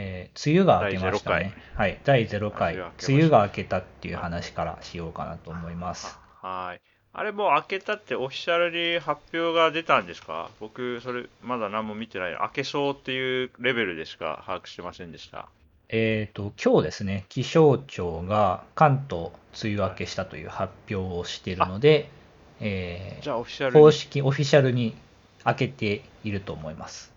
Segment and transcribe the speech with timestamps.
[0.00, 1.54] えー梅雨が明けました第ね。
[1.74, 6.18] はい、第0回、梅雨が明けた梅雨が明けたっていう話からしようかなと思います。
[6.40, 6.80] はい。
[7.12, 10.50] あれもう開けたってオフィシャルに発表が出たんですか？
[10.60, 12.36] 僕、それまだ何も見てない。
[12.36, 15.48] 開けそうっていうレベルでしか把握してませんでした。
[15.88, 19.30] えっと、今日ですね、気象庁が関東
[19.64, 22.10] 梅雨明けしたという発表をしているので、
[22.60, 23.80] えーじゃあオフィシャルに。
[23.82, 24.94] 公式、オフィシャルに
[25.44, 27.12] 開けていると思います。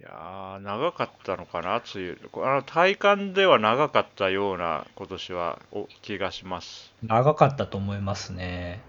[0.00, 2.16] いやー、長かったのかな、梅雨。
[2.30, 6.94] こあの体感では長かったような今年はお気がします。
[7.02, 8.80] 長かったと思いますね。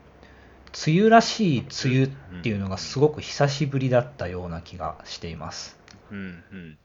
[0.87, 2.09] 梅雨らしい梅雨っ
[2.43, 5.79] ていうのがすごく久しぶりだったような気がしています。
[6.11, 6.77] うんうん。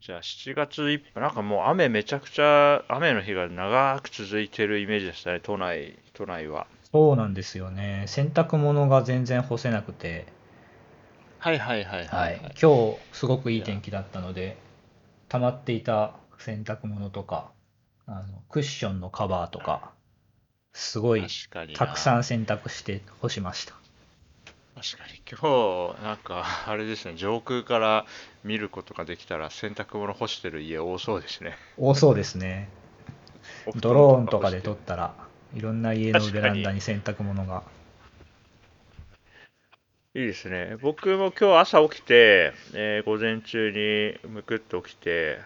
[0.00, 6.66] じゃあ7月いっぱい、なんかもう雨めちゃくちゃ、雨の日が長く続いてるイメージでしたね、都内、都内は。
[6.90, 8.06] そうなんですよね。
[8.08, 10.26] 洗濯物が全然干せなくて、
[11.40, 14.58] はいはいはいはい、今日すごくいい天気だったので、
[15.30, 17.50] 溜まっていた洗濯物とか、
[18.06, 19.90] あのクッションのカバーとか、
[20.74, 21.26] すごい
[21.74, 23.72] たくさん洗濯して干しました。
[24.74, 28.06] 確かに今日なんかあれですね上空から
[28.44, 32.68] 見ることができたら洗濯物干してる家多そうですね多そうですね。
[33.76, 35.14] ドローンとかで撮ったら、
[35.54, 37.62] いろんな家のベランダに洗濯物が。
[40.14, 45.38] いいですね僕も今日朝起きて、えー午前中にむくっと起きて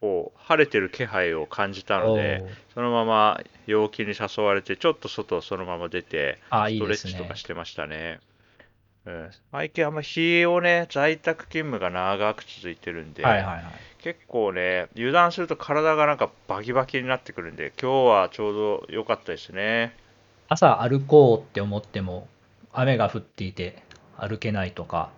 [0.00, 7.36] こう晴れてる気配を感じたのでおーそのまま陽気に誘われてちょっと外そのまま出てあ、いストレッチとか。
[7.36, 8.20] してましたね
[9.04, 13.64] うん、最近あんま日をね在宅勤務が長く続いてるんで、はいはいはい。
[14.02, 19.94] 結構ね、油断すると体がなんかバキバキになってくるんで、今日はちょうど良かったですね。
[20.48, 22.26] 朝歩こうって思っても
[22.72, 23.82] 雨が降っていて
[24.18, 25.10] 歩けないとか、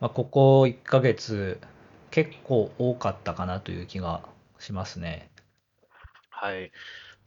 [0.00, 1.60] まあ、ここ1ヶ月
[2.10, 4.20] 結構多かったかなという気が
[4.58, 5.30] しますね。
[6.30, 6.70] はい。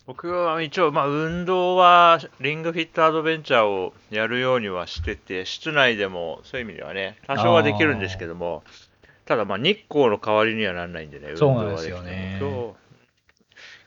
[0.06, 8.64] 僕は一応、まあ、運動はリングフィットアドベンチャーをやるようにはしてて、室内でもそういう意味ではね、多少はできるんですけども、
[9.26, 12.76] ただまあ日光の代わりにはならないんでね、運動そうなんですはできてもよね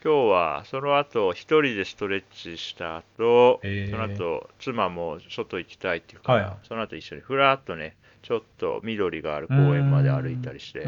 [0.02, 3.90] 今日、はその後一人でストレッチした後、へー。
[3.90, 6.56] その後妻も外行きたいっていうから、はい。
[6.66, 10.86] その後一緒にふらっとね、ちょっと緑がある公園まで歩いたりして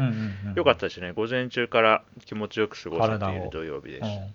[0.55, 1.11] よかったですね。
[1.11, 4.03] 午前中から気持ちよく過ごせている土曜日です。
[4.03, 4.33] うん。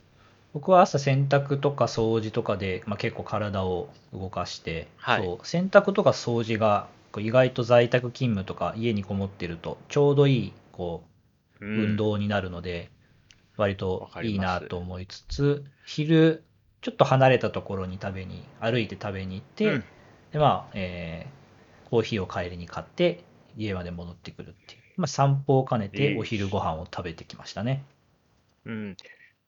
[0.54, 5.24] 僕は朝洗濯とか掃除とかで、まあ、結構体を動かして、はい。
[5.24, 6.86] そう洗濯とか掃除が
[7.18, 11.02] 意外と在宅勤務とか家にこもってるとちょうどいいこ
[11.60, 11.80] ううん。
[11.90, 12.90] 運動になるので、
[13.58, 16.42] 割といいなと思いつつ、昼、
[16.80, 19.84] ちょっと離れたところに食べに、歩いて食べに行って、うん
[20.32, 21.38] で、まあ、えー
[21.90, 23.24] コーヒーを帰りに買って、
[23.56, 24.80] 家まで戻ってくるっていう。
[24.98, 27.82] まあ、散歩を兼ねいいてお昼ご飯を食べてきましたね。
[28.66, 28.96] うん、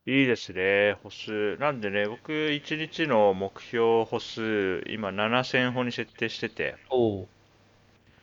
[0.07, 1.57] いいですね、歩数。
[1.59, 7.27] なんでね、僕、1日の目標歩数、今7000歩に設定してて、お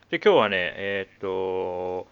[0.09, 2.07] で、今日はね、えーっと、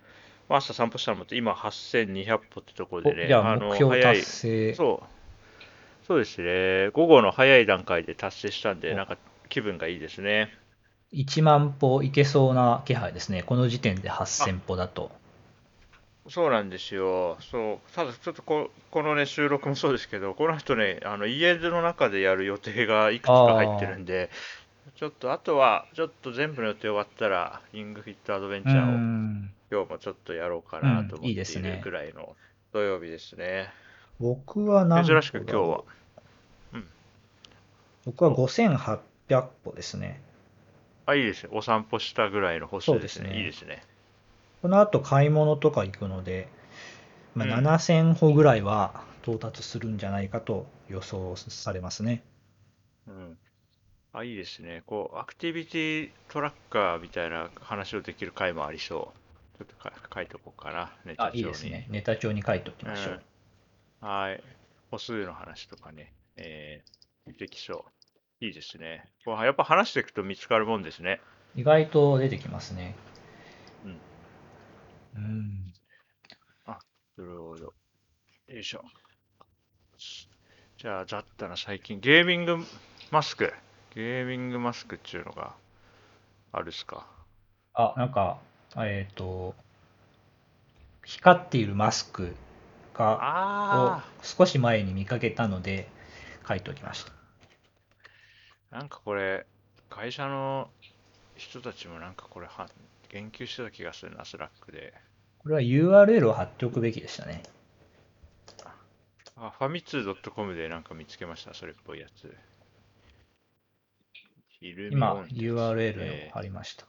[0.49, 4.73] まあ朝散歩したのもって、今8200歩ってところでね、じゃあ、の目標達成。
[4.73, 9.17] そう、そうですね、午後の早い段階で達成したんで、おなんか
[9.49, 10.53] 気分がいいですね。
[11.11, 13.43] 1万歩いけそうな気配ですね。
[13.43, 15.11] この時点で8000歩だと。
[16.27, 17.37] そうなんですよ。
[17.39, 17.91] そう。
[17.93, 24.31] ただちょっとこ、このね、収録もそうですけど、この後ね、あの、家の中でやる予定がいくつか入ってるんで、
[24.95, 29.54] ちょっと、あとは、ちょっと全部の予定終わったら、リングフィットアドベンチうャーをん。
[29.75, 32.37] 今日もちょっとやろうかなとうん思っていいいですねるぐらいの
[32.71, 33.73] 土曜日ですね。
[34.21, 35.83] 僕は何歩珍しく今日は？
[36.73, 36.77] う
[38.05, 38.99] 僕は5800
[39.65, 40.21] 歩ですね。
[41.05, 41.49] あ、いいですね。
[41.51, 43.25] お散歩したぐらいの歩数ですね。
[43.25, 43.83] そうですねいいですね。
[44.61, 46.47] この後買い物とか行くので、
[47.33, 52.23] まあ、うん7000歩ぐらいは到達するんじゃないかと予想されますね。
[53.07, 53.37] うん。
[54.13, 54.83] あ、いいですね。
[54.85, 59.24] こう、アクティビティトラッカーみたいな話をできる回もありそう。
[59.57, 61.53] ちょっとか書いとこうかな、ネタあ、いい帳に。
[61.53, 61.87] ですね。
[61.89, 63.13] ネタ帳に書いておきましょう。
[63.13, 63.21] うん
[64.01, 64.43] はい。
[64.91, 67.85] 歩数の話とかね、えー、できそ
[68.41, 68.45] う。
[68.45, 69.09] いいですね。
[69.23, 71.21] こうやっぱ話していくと見つかるもんですね。
[71.55, 72.93] 意外と出てきますね。
[73.83, 73.99] うん。
[75.15, 75.73] うん。
[76.67, 76.77] な
[77.17, 77.63] るほど。
[77.65, 77.73] よ
[78.59, 78.83] いしょ。
[80.77, 82.57] じゃあ、雑多な、最近、ゲーミング
[83.09, 83.53] マスク。
[83.95, 85.55] ゲーミングマスクっていうのが
[86.51, 87.07] あるっすか？
[87.73, 88.37] あ、なんか、
[88.77, 89.55] えっと、
[91.05, 92.35] 光っているマスク
[92.93, 95.87] が、をあ少し前に見かけたので、
[96.47, 97.11] 書いておきました。
[98.71, 99.45] あ、なんかこれ、
[99.89, 100.69] 会社の
[101.35, 102.69] 人たちもなんかこれは
[103.09, 104.93] 言及してた気がするな、スラックで。
[105.39, 107.43] これは URL を貼っておくべきでしたね。
[109.37, 112.35] あ、ファミツー .com でなんか見つけました、それっぽいやつ。
[114.61, 116.87] 今、URL えを貼りました。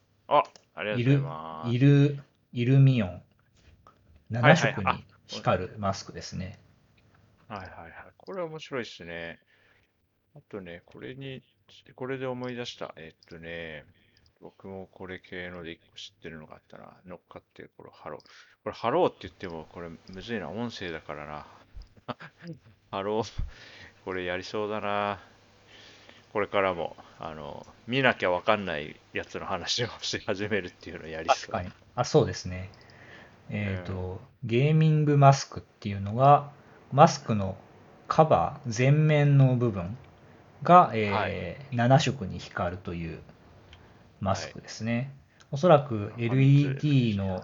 [0.76, 1.75] ーあ、ありがとうございます。
[1.75, 2.19] イル、
[2.52, 3.08] イルミオン。
[3.08, 3.26] はいはい
[4.31, 6.58] 7色に光るマスクですね。
[7.49, 7.93] はいはいはい。
[8.17, 9.38] これ面白いですね。
[10.34, 11.43] あとね、これに、
[11.94, 12.93] これで思い出した。
[12.96, 13.84] えっとね、
[14.40, 16.93] 僕もこれ系ので一個知ってるのがあったな。
[17.06, 18.20] 乗っかってる、これハロー。
[18.20, 20.50] これハローって言っても、これむずいな。
[20.50, 21.46] 音声だからな。
[22.90, 23.43] ハロー、
[24.05, 25.20] これやりそうだな。
[26.37, 31.50] これからも、あの、見なきゃわかんないやつの話をし始めるっていうのをやりそう。
[31.50, 31.71] 確かに。
[31.94, 32.69] あ、そうですね。
[33.49, 36.50] えっ、と、ゲーミングマスクっていうのが、
[36.93, 37.56] マスクの
[38.06, 39.97] カバー、前面の部分
[40.62, 43.19] が、えー7色に光るという
[44.21, 45.15] マスクですね。
[45.50, 47.43] おそらく LED の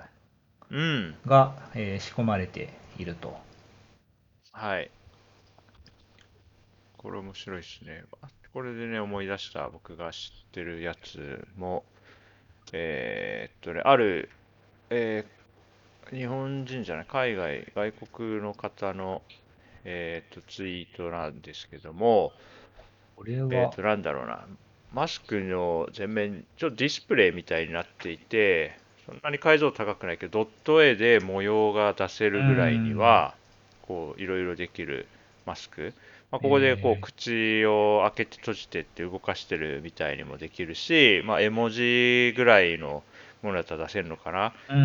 [0.68, 1.14] うん。
[1.24, 2.68] が、えー仕込まれて
[2.98, 3.40] いると。
[4.52, 4.90] はい。
[6.98, 8.04] これ面白いですね。
[8.52, 11.84] あこれでね、思い出した僕が知ってるやつも、
[12.72, 14.30] えーっとね、ある、
[14.90, 15.32] えー
[16.14, 19.22] 日本人じゃない、海外、外国の方の、
[19.84, 22.34] えーっと、ツイートなんですけども、
[23.16, 24.46] これは、えーっと、なんだろうな、
[24.92, 33.36] マスクの前面、ちょっとディスプレイみたいになっていて、そんなに解像度高くないけど、ドット絵で模様が出せるぐらいには、
[33.82, 35.08] こう、いろいろできる
[35.46, 35.94] マスク。
[36.32, 43.02] まあ、ここでこう口を開けて閉じてって動かしてるみたいにもできるし、まあ、絵文字ぐらいの
[43.42, 44.46] ものだったら出せるのかな。
[44.46, 44.76] うこう、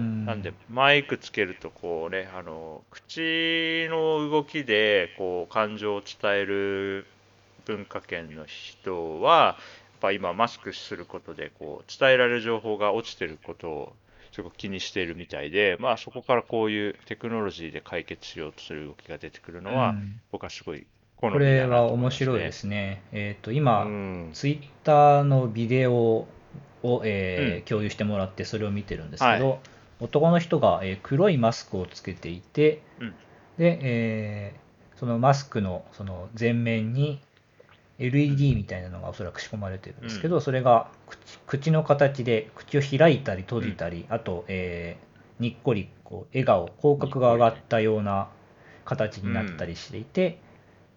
[0.00, 0.26] ん。
[0.26, 7.06] なんで、マイクつけると、こうね、あの、口の動きで、こう、感情を伝える
[7.66, 13.96] 文化圏の人は、やっぱ今マスクすることで、こう、伝えられる情報が落ちてることを、
[14.32, 20.20] すごく気にしているみたいで、まあそこからこういうテクノロジーで解決しようとする動きが出てくるのは、うん。
[20.30, 20.86] 僕はすごい
[21.16, 21.84] これは。
[21.84, 23.02] 面白いですね。
[23.12, 24.30] えっ、と、今、うん。
[24.32, 26.26] ツイッターのビデオ
[26.82, 29.58] を、えーうん共有してもらってそれを見てるんですけど、は
[30.00, 33.14] 男の人が、えー黒いマスクをつけていて、うん
[33.58, 37.20] で、えーそのマスクのその前面に
[37.98, 45.06] LED みたいなのがおそらく仕込まれてるんですけど、それが口口の形で口を開いたり閉じたり、あと、えー
[45.38, 48.28] にっこりこう笑顔口角が上がったような
[48.86, 50.38] 形になったりしていて、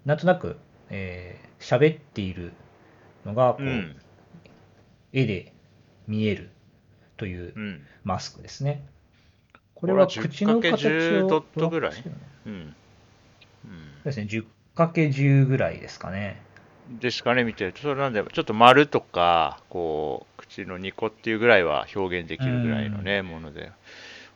[0.06, 0.56] なんとなく喋、
[0.92, 2.54] えー喋っている
[3.26, 3.96] のがこう、うん。
[5.12, 5.54] 絵で
[6.08, 6.52] 見える
[7.18, 7.86] といううん。
[8.06, 8.86] マスクですね。
[9.76, 11.94] これはこれは口の形 10×10 をドットぐらい？
[11.94, 12.14] そう
[12.46, 12.76] うん。
[14.06, 14.28] ですね、
[14.76, 16.42] 10×10 ぐらいですかね。
[16.90, 17.00] うん。
[17.00, 17.82] ですかね、見てると。
[17.82, 23.72] それなんで、ちょっと丸とか、こう、口の2個っていうぐらいは表現できるぐらいのね、もので。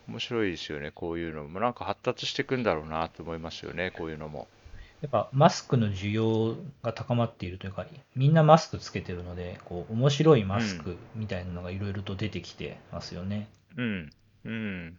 [0.10, 1.62] 面白いですよね、こういうのも。
[1.62, 4.50] なんか発達していくんだろうなと思いますよね、こういうのも。
[5.04, 7.86] やっぱマスクの需要が高まっているというか、
[8.16, 13.50] みんなマスクつけてるので、こう面白いマスクみたいなのがいろいろと出てきてますよね。
[13.76, 14.10] うん。
[14.46, 14.98] うん。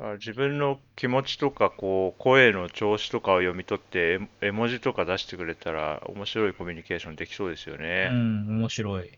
[0.00, 8.08] あ自分の気持ちとか、こう、声の調子とかを読み取って、絵絵文字とか出してくれたら、面白いコミュニケーションできそうですようね。
[8.08, 9.10] ん、面白い。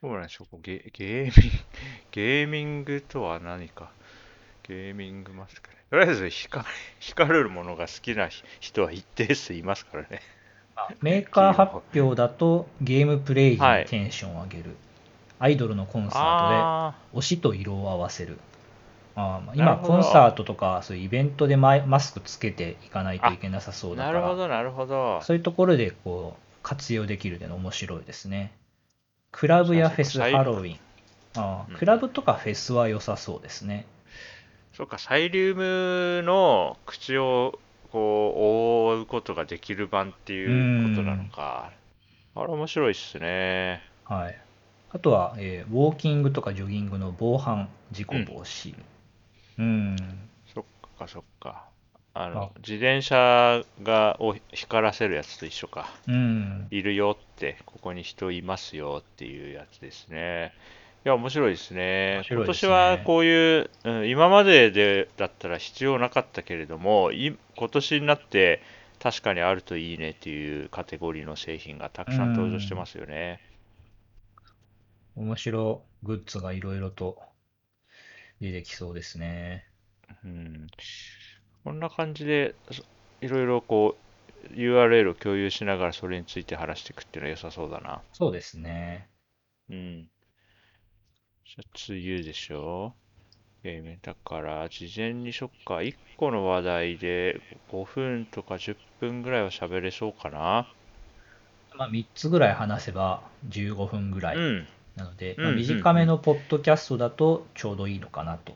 [0.00, 0.46] そうなんでしょう。
[0.50, 1.58] こうゲ、ゲーミング、
[2.12, 3.90] ゲーミングとは何か。
[4.68, 5.76] ゲーミングマスクね。
[5.90, 6.64] とりあえず光、
[7.00, 8.28] 光るものが好きな
[8.60, 10.20] 人は一定数いますからね。
[11.00, 14.76] メーカー発表だとゲームプレイにテンションを上げる。
[15.40, 18.38] アイドルのコンサートあで推しと色を合わせる。
[19.16, 25.20] あ今、コンサートとかそういうイベントでマイマスクつけていかないといけなさそあ、うだから、なるほど、なるほど。
[25.22, 28.52] そういうところでこう活用できるの面白いですね。
[29.32, 30.78] クラブやフェス、ハロウィン。
[31.36, 33.86] あーうんクラブとかフェスは良さそうですね。
[34.78, 37.58] そうか、サイリウムの口を
[37.90, 41.72] こう覆うことができる版っていうことなのか。
[42.36, 43.82] あれ面白いっすね。
[44.04, 44.38] はい。
[44.92, 48.76] あとは、えーウォーキングとかジョギングの防犯事故防止。
[49.58, 49.96] うん。
[50.54, 50.64] そっ
[50.96, 51.64] か、そっか。
[52.14, 55.90] あのあ、自転車がを光らせるやつと一緒か。
[56.06, 56.68] うん。
[56.70, 60.52] いるよって、ここに人いますよっていうやつですね。
[61.04, 62.22] いや、面白いですね。
[62.26, 68.60] すね今年はこういう、うん、今まででだったら必要なかったけれども、い今年になって
[69.00, 73.40] 確かにあるといいねっていうカテゴリーの製品がたくさん登場してますよね。
[75.14, 77.18] 面白グッズがいろいろと
[78.40, 79.66] 出てきそうですね。
[80.24, 80.66] うん、
[81.64, 82.82] こんな感じで、そ
[83.20, 88.00] いろいろこう、URL を共有しながらそれについて話していくっていうのは良さそうだな。
[88.12, 89.08] そうですね。
[89.70, 90.08] うん。
[91.48, 92.92] じゃあ梅雨でしょ
[93.64, 97.40] ゲームだから、事前にしょっか、1個の話題で
[97.72, 100.70] 5分とか10分ぐらいは喋れそうかな。
[101.74, 104.68] まあ、3つぐらい話せば15分ぐらいうん。
[104.94, 108.54] なので、うんまあ短めのポッドキャストだとちょうどいいのかなと。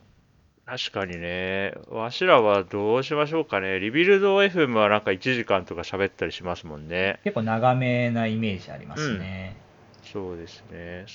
[0.66, 1.72] 確かにね。
[1.88, 3.80] わしらはどうしましょうかね。
[3.80, 7.20] リビルド FM はなんか1時間とか喋ったりしますもんね。
[7.24, 9.56] 結構長めなイメージありますね。
[10.04, 11.06] そうですね。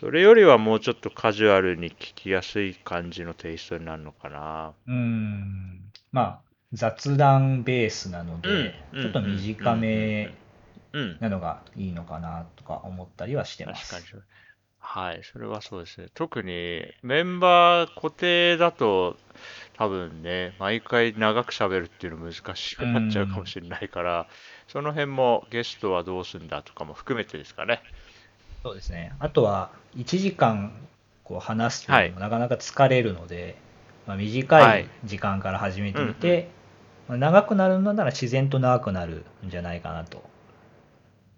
[0.00, 4.74] そそれよりはもうちょっとカジュアルに聞きやすい感じのテイストになるのかな。
[4.86, 5.80] うーん。
[6.12, 6.40] まあ、
[6.72, 10.30] 雑談ベースなので、うんちょっと短め
[10.92, 11.16] うん。
[11.20, 14.22] なのがいいのかなとか思ったりはしてま確かにす。。
[14.78, 16.08] はい、それはそうですね。
[16.14, 19.16] 特にメンバー固定だと
[19.76, 24.26] 多分ね、毎回長く喋るっていうの難しくなっちゃうかもしれないから、
[24.68, 27.82] その辺もゲストはどうすんだとかも含めてですかね。
[28.66, 29.12] そうですね。
[29.20, 30.72] あとは、1時間
[31.22, 33.56] こう話すというのもなかなか疲れるので、
[34.08, 36.48] まあ、短はいい時間から始めてみて、
[37.06, 40.28] まあ長くなるのなら自然と長くなるんじゃないかなと。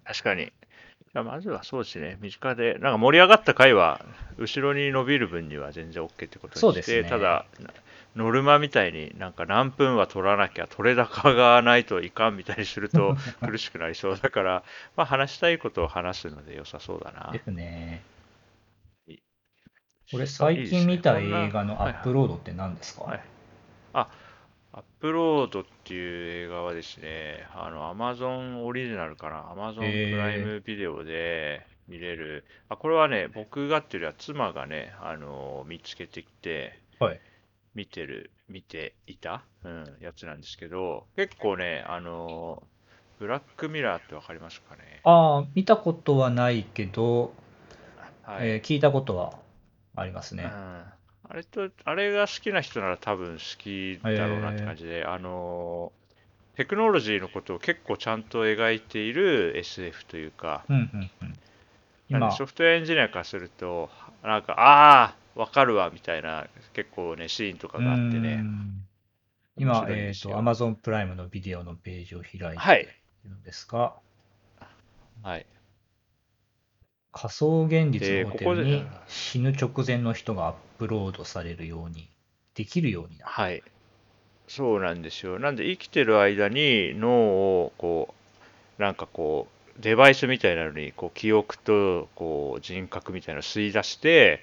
[0.04, 0.47] 確かに。
[0.47, 4.00] じゃあまずはそうですね、身近で、なんか盛り上がった回は、
[4.38, 7.70] 後ろに伸びる分には全然 OK ってことにして、そうですねただ、な
[8.18, 14.64] ノルマみたいになんか何分は取らなきゃ、取れ高がないといかんみたいにすると 苦しくなりそうだから、
[14.96, 17.38] まあ話したいことを話すので良さそうだなで。
[17.38, 18.02] すね
[19.06, 19.22] いい。
[20.10, 23.20] これ最近見た映画のはいはいアップロードって何ですか、はい
[23.92, 24.08] あ、
[24.72, 37.20] アップロードっていう映画はですね、あの、Amazon オリジナルかな、Amazon へープライムビデオで見れる、あ、これはね、僕がっていうよりは妻がね、あの、見つけてきて、はい。
[37.78, 42.61] 見てる、見ていた、うん、やつなんですけど、結構ね、あの、
[43.20, 45.00] ブラックミラーってわかりますかね？
[45.04, 47.32] ああ、見たことはないけど、
[48.25, 48.49] はい。
[48.49, 49.32] えー聞いたことは
[49.94, 50.42] ありますね。
[50.42, 55.99] うん、あれと、あれが好きな人なら多分好きだろうなって感じで、あのー
[56.56, 61.11] テクノロジーのことを結構ちゃんと描いている SF というか、うんうん
[62.11, 62.32] うん。
[62.32, 63.88] ソフトウェアエンジニアからすると、
[64.25, 68.45] なんか、ああ、わかるわみたいな結構ね、シーンとかがあってね、
[69.57, 72.90] 今、えっと、Amazon プライムのビデオのページを開いはいて
[73.25, 73.95] いるんですが、
[75.23, 75.47] はい。
[77.12, 82.11] 仮想現実でのホテルに死ぬ直前の人がアップロードされるように
[82.54, 83.33] できるようになる。
[83.33, 83.62] はい。
[84.49, 85.38] そうなんですよ。
[85.38, 88.12] なんで生きてる間に脳をこ
[88.78, 94.42] う、なんかこう、デバイスみたいなのにこう記憶とこう人格みたいなのを吸い出して、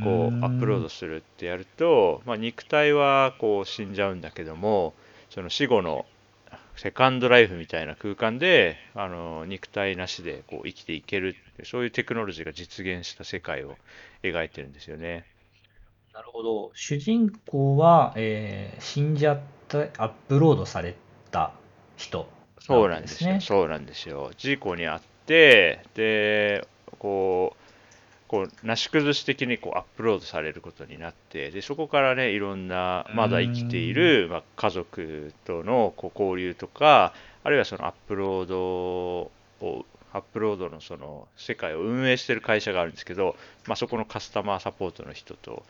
[0.00, 4.94] こうアップロードするってやると、まあ、肉体はこう死んじゃうんだけども、
[5.30, 6.06] その死後の
[6.76, 13.76] セカンドライフみたいな空間で、あの肉体なしでこう生きていけるそういうテクノロジーが実現した世界を
[14.22, 15.26] 描いてるんですよね。
[16.12, 16.70] なるほど。
[16.74, 20.94] 主人公は、えー死んじゃった、アップロードされ
[21.30, 21.52] た
[21.96, 22.28] 人
[22.60, 23.36] そうなんですよ。
[23.36, 23.40] ね。
[23.40, 24.30] そうなんですよ。
[24.38, 26.66] 事故にあって、で、
[26.98, 27.61] こう、
[28.32, 37.12] こう、なし崩し的にこうアップロードされることになって、で、そこからね、いろんな、まだ生きている、まあ、家族とのこう交流とか、
[37.44, 39.30] あるいはそのアップロードを、
[40.14, 43.36] アップロードのその世界を運営している会社があるんですけど、
[43.66, 45.62] まあ、そこのカスタマーサポートの人と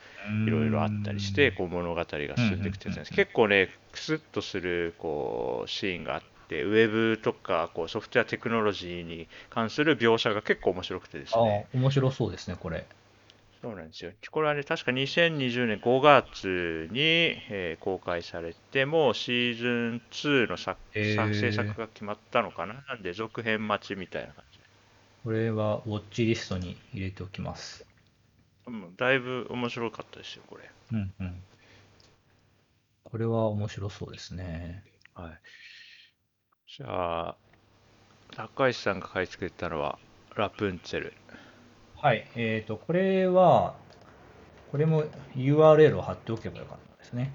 [0.46, 3.12] いろいろあったりして、こう物語が進んでいくってやつなんです。
[3.12, 12.84] 結構ね、クスッとするこうシーンがあって、ウェブとかこうソフトウェアテクノロジーに関する描写が結構面白くてですああね。、面白そうですね、これ。
[13.62, 14.10] そうなんですよ。
[14.30, 22.84] これはね、確か2020年5月に、えー公開されて、もうシーズン2の作へー作制作が決まったのかな？
[22.88, 24.58] なんで続編待ちみたいな感じ。
[25.24, 27.86] これはウォッチリストに入れておきます。
[28.66, 30.68] うん、だいぶ面白かったですよ、これ。
[30.92, 31.34] うんうん。
[33.04, 34.82] これは面白そうですね。
[35.14, 35.40] はい。
[36.74, 37.36] じゃあ、
[38.34, 39.98] 高橋さんが買い付けたのは、
[40.34, 41.12] ラプンツェル。
[41.96, 42.26] はい。
[42.34, 43.76] えっと、これは、
[44.70, 45.04] これも
[45.36, 47.30] URL を貼っておけばよかったですね。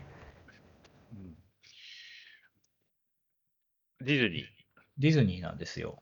[4.02, 4.44] ディズニー？
[4.98, 6.02] ディズニーなんですよ。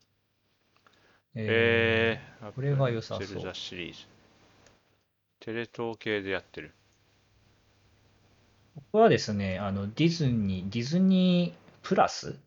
[1.33, 4.07] えー、これが良さそうラプンツェルザシリーズ。
[5.41, 6.73] テレ東系でやってる。
[8.75, 12.39] ここはですね、あの、ディズニー、ディズニープラス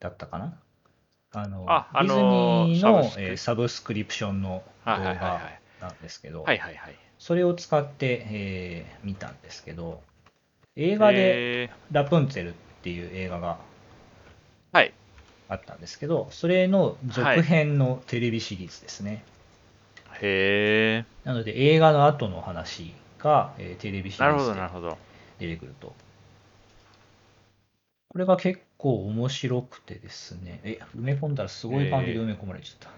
[0.00, 0.58] だったかな？
[1.32, 5.82] あの、ああディズニーのサブスクえーサブスクリプションの動画はい。
[5.82, 6.94] なんですけど、はいはいはい。
[7.18, 10.02] それを使って、えー見たんですけど、
[10.76, 11.16] 映画で
[11.66, 14.92] えラプンツェルっていう映画がー、はい。
[15.48, 19.22] あったんですけど、それの続編のテレビシリーズですね。
[20.20, 21.28] へえ。
[21.28, 24.96] なので映画の後の話が、えーテレビシリーズでなるほど。
[25.38, 25.92] 出てくると。
[28.08, 30.60] これが結構面白くてですね。
[30.64, 32.90] え、埋め込んだらすごい感じで埋め込まれちゃった。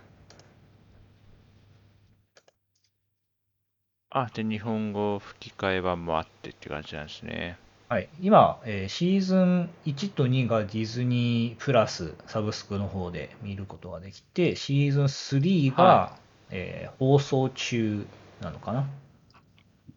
[4.11, 7.57] あ、で、日本語吹き替え版もあってって感じなんですね。
[7.89, 16.17] はい、今、えーシーズン1と2がディズニープラスサブスクの方で見ることができて、シーズン3が、は
[16.51, 18.07] えー放送中
[18.41, 18.87] なのかな。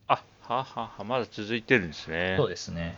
[0.07, 2.35] あ、はあはあはあ、まだ続いてるんですね。
[2.35, 2.97] そうですね。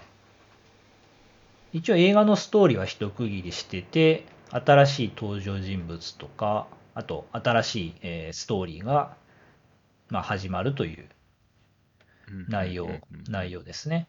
[1.74, 9.16] 一応映画のストーリーは一区切りしてて、新しい登場人物とか、あと新しい、えーストーリーが、
[10.10, 11.10] まあ、始まるという
[12.30, 14.08] うん内容、内容ですね。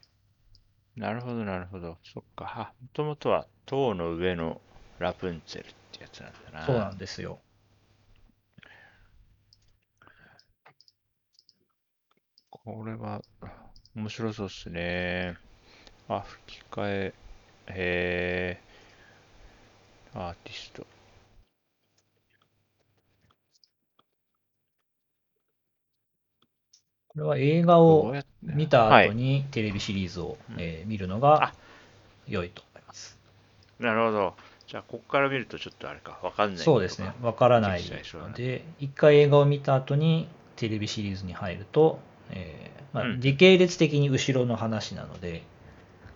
[0.97, 1.99] なるほど、なるほど。
[2.05, 2.45] そっか。
[2.45, 4.61] は、もともとは塔の上の
[4.99, 6.67] ラプンツェルってやつなんだな。
[6.67, 7.41] そうなんですよ。
[12.51, 13.23] これは
[13.95, 15.37] 面白そうですね。
[16.09, 17.15] あ、吹き替え、
[17.69, 20.19] へー。
[20.19, 20.87] アーティスト。
[27.09, 29.09] これは映画を見たはい。
[29.09, 30.57] 後にテレビシリーズを、うん。
[30.59, 31.55] えー見るのがあ。
[32.27, 33.19] 良いと思います。
[33.79, 34.35] なるほど。
[34.67, 41.99] じゃあ、ここから見るとちょっとあれか、わかんないそうですね、わからないので、一回映画を見た後にテレビシリーズに入ると、
[42.31, 43.21] えーまあうん。
[43.21, 45.43] 時系列的に後ろの話なので、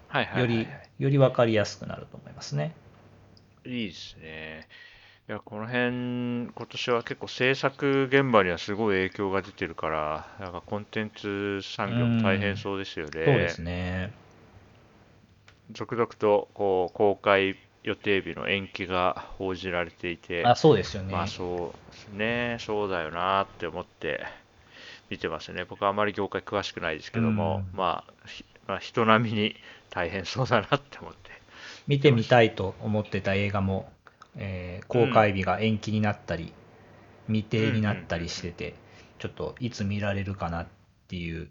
[0.09, 0.43] はいはいはい、はい。
[0.43, 2.81] より、より分かりやすくなると思いますね。
[3.67, 4.67] いいですね。
[5.29, 13.13] いや、この辺、今年は結構制作現場にはすごい影響が出てるから、なんかコンテンツ産業も大変そうですよね。
[13.25, 14.13] そうですね。
[15.71, 21.15] 続々とこう公開予定日の延期が報じられていて、あ、そうですよね。
[21.15, 24.25] まあそうですね、そうだよなって思って
[25.11, 25.65] 見てますね。
[25.65, 29.57] 僕はあまり業界詳しくないですけども、うんまあ、ひまあ人並みに
[29.91, 31.31] 大変そうだなって思って。
[31.87, 33.93] 見てみたいと思ってた映画も、
[34.37, 36.53] えー公開日が延期になったり、
[37.27, 38.75] 未定になったりしてて、
[39.19, 40.67] ちょっといつ見られるかなっ
[41.09, 41.51] ていう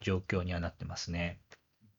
[0.00, 1.38] 状況にはなってますね。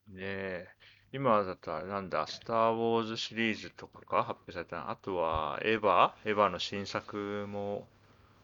[0.08, 0.68] ねえ、
[1.14, 4.90] 今だったらなんだ、スター・ウォーズシリーズとかが発表されたの？
[4.90, 6.12] あとはエヴァ？
[6.26, 7.88] エヴァの新作も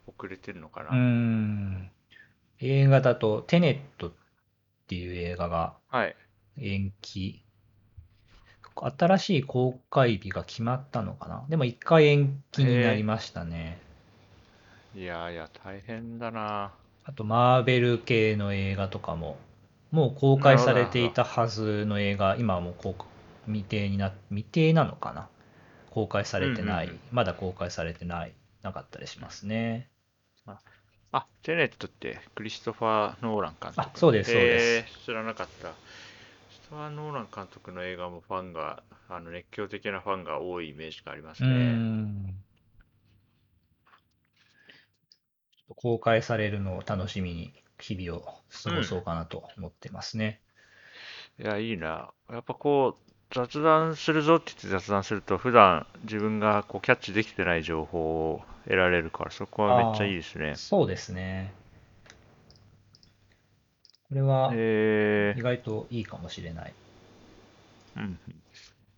[0.07, 1.91] 遅れてるのかな、うーん。
[2.59, 4.11] 映画だと、テネットっ
[4.87, 6.15] ていう映画がはい。
[6.57, 7.41] 延期。
[8.75, 11.45] 新しい公開日が決まったのかな？
[11.47, 13.79] でも一回延期になりましたね。
[14.93, 16.71] いやいや、大変だな。
[17.05, 19.37] あと、マーベル系の映画とかも、
[19.91, 23.07] もう公開されていたはずの映画、今はもう公開
[23.45, 25.29] 未定にな、未定なのかな？
[25.91, 29.89] 公開されてない、うんうんうんまだ公開されてない、なかったりしますね。
[30.45, 30.59] あ、
[31.45, 33.81] テネットってクリストファー・ノーラン監督。
[33.81, 35.67] あそうですそうです知らなかった。
[35.69, 35.75] ク
[36.49, 41.49] リストファー・ノーラン監督の映画もファンが、あの熱狂的なファンが多いイメージがありますね。
[41.49, 42.35] ん。
[45.75, 48.25] 公開されるのを楽しみに日々を
[48.63, 50.41] 過ごそうかなと思ってますね。
[51.39, 52.09] いや、いいな。
[52.31, 60.53] やっぱこう、雑談するぞって言って雑談すると、普段自分がこうキャッチできてない情報を得られるから、そこはめっちゃいいですね。
[60.55, 61.53] そうですね。
[64.09, 66.73] これはへ意外といいかもしれない。
[67.97, 68.19] ーうん。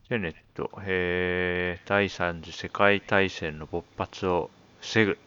[0.09, 4.49] テネット、へー第三次世界大戦の勃発を
[4.81, 5.17] 防ぐ。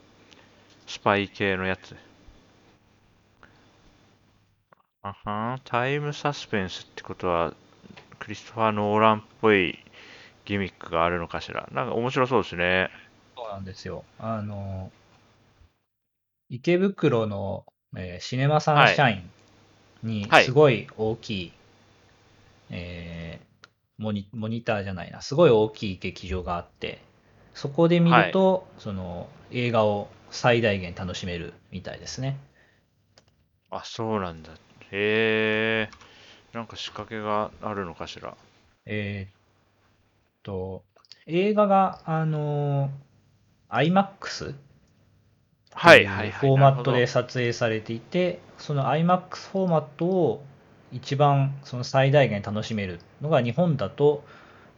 [0.87, 1.97] スパイ系のやつ。
[5.03, 7.55] あはん、タイムサスペンスってことは、
[8.19, 9.79] クリストファー・ノーランっぽい
[10.47, 11.69] ギミックがあるのかしら。
[11.73, 12.91] なんか面白そうですね。
[13.51, 14.05] なんですよ。
[14.19, 14.91] あの、
[16.51, 17.65] 池袋の、
[17.97, 19.25] えーシネマサンシャイ
[20.05, 21.53] ンにはいすごい大きい、
[22.71, 23.51] えー
[23.99, 27.03] モニ、モニターじゃないな、すごい大きい劇場があって、
[27.55, 32.39] そこで見ると、その映画を最大限楽しめるみたいですね。
[33.71, 34.53] あ、そうなんだ。
[34.91, 35.91] へえ。
[36.53, 38.37] なんか仕掛けがあるのかしら？
[38.87, 39.33] えーっ
[40.43, 40.85] と、
[41.27, 42.91] 映画が、あの、
[43.71, 44.55] IMAX
[45.73, 46.31] はいはいはい。
[46.33, 50.45] フォーマットで撮影されていて、その IMAX フォーマットを
[50.93, 54.25] 一番その最大限楽しめるのが日本だと、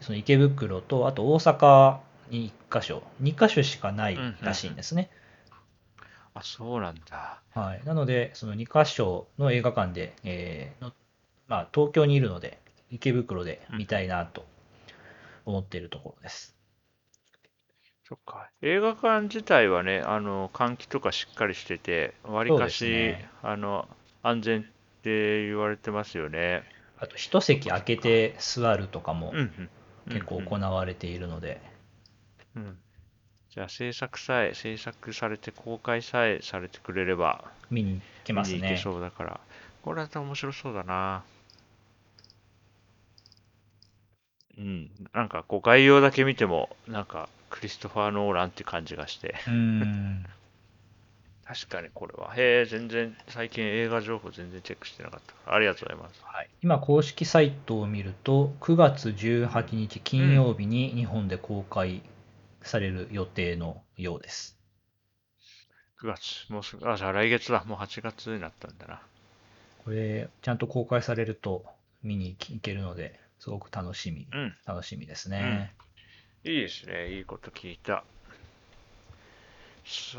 [0.00, 1.98] その池袋と、あと大阪
[2.30, 5.10] に1箇所、2箇所しかないらしいんですね。
[6.34, 7.40] どあ、そうなんだ。
[7.54, 7.82] はい。
[7.84, 10.92] なので、その2箇所の映画館で、えーの
[11.48, 12.58] まあ、東京にいるので、
[12.90, 14.44] 池袋で見たいなと
[15.46, 16.51] 思っているところです。
[18.04, 18.50] そっか。
[18.62, 23.28] 映画館自体はね、あの、換気とかしっかりしてて、わりかし、ね。
[23.42, 23.88] あの、
[24.22, 24.64] 安全っ
[25.02, 26.62] て言われてますよね。
[26.98, 27.96] あと、一席空け。
[27.96, 29.32] て座るとかも
[30.08, 31.60] 結構行われているので、
[32.56, 32.62] うん。
[32.62, 32.76] うん。
[33.50, 38.80] じゃあ制作さえ、制作されて公開さえされてくれれば見に行け見に行けますね。
[38.82, 39.40] そうだから、
[39.82, 41.22] これだと面白そうだな。
[44.58, 44.90] うん。
[45.12, 49.34] なんかこう概要だけ見ても、なんかクリストファー・ノーランって感じがして。
[51.44, 52.32] 確かにこれは。
[52.34, 55.54] へえ、全然、最近映画情報全然チェックしてなかった。
[55.54, 56.22] ありがとうございます。
[56.24, 62.02] はい、今、公式サイトを見ると、9月18日金曜日に日本で公開
[62.62, 64.58] される予定のようです。
[66.00, 67.64] 9月、もうすぐ、あ、じゃあ来月だ。
[67.64, 69.02] もう8月になったんだな。
[69.84, 71.66] これ、ちゃんと公開されると
[72.02, 74.54] 見に行けるので、すごく楽しみ、うん。
[74.64, 75.74] 楽しみですね。
[76.44, 77.12] いいですね。
[77.12, 78.04] いいこと聞いた。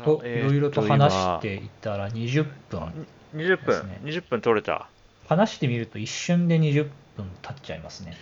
[0.04, 3.06] と、いえーろいろとっ話今していたら20分。
[3.34, 4.88] 20分、ですね20分取れた。
[5.26, 6.84] 話してみると一瞬で20
[7.16, 8.14] 分経っちゃいますね。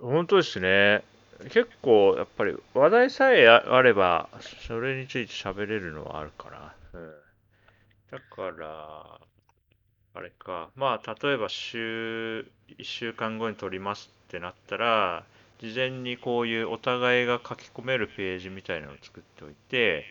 [0.00, 1.02] 本当ですね。
[1.50, 4.28] 結構、やっぱり話題さえああれば、
[4.66, 6.74] それについて喋れるのはあるから。
[6.92, 7.12] うん。
[8.10, 9.20] だから、
[10.14, 10.70] あれか。
[10.76, 12.46] まあ、例えば週、
[12.78, 15.24] 1週間後に撮りますってなったら、
[15.62, 20.04] 事前にこういうお互いが書き込めるページみたいなのを作っておいて、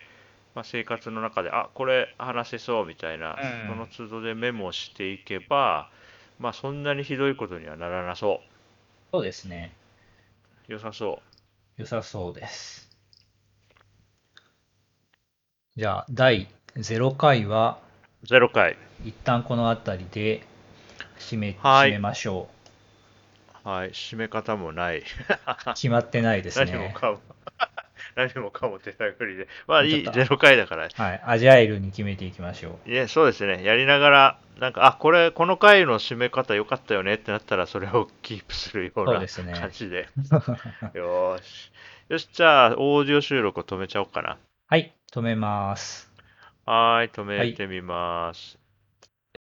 [0.56, 3.36] まあ、生活の中で、あ、これ話せそうみたいな、
[3.68, 5.90] うんその都度でメモしていけば、
[6.40, 8.40] まあ、そんなにひどいことにはならなそ
[9.12, 9.74] そうですね。
[10.70, 10.72] う。
[10.72, 11.22] 良さそ
[11.76, 12.90] 良さそうです。
[15.76, 17.78] じゃあ、第0回は、
[18.24, 18.26] う。
[18.26, 18.78] 0回。
[19.04, 20.44] 一旦この辺りで
[21.20, 22.48] 締め、はい締めましょ
[23.64, 25.00] はい、締め方もない。
[25.00, 25.04] う。
[25.76, 26.72] 決まってないですね。
[26.72, 27.22] 何もかも。
[28.16, 29.48] 何もかも手探りで。
[29.68, 30.90] まあいい、ちょっと0回だから。
[30.94, 31.22] はい。
[31.26, 32.90] アジャイルに決めていきましょう。
[32.90, 33.64] いや、そうですね。
[33.64, 40.08] やりながら、なんか、あ、これ、この回の締め方良かったよねってなったら、それをキープするようなそうですね感じで。
[40.94, 41.72] よーし。
[42.10, 44.38] よし、じゃあ、オーディオ収録を止めちゃおうかな。
[44.68, 44.94] はい。
[45.12, 46.12] 止めます。
[46.66, 48.61] はーい、止めてみます。